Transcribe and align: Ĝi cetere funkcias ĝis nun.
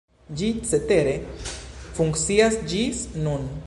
Ĝi 0.39 0.47
cetere 0.69 1.13
funkcias 1.99 2.61
ĝis 2.75 3.09
nun. 3.27 3.51